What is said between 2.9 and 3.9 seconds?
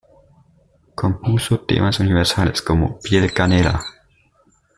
Piel canela.